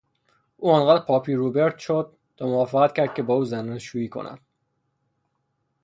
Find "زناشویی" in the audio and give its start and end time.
3.45-4.09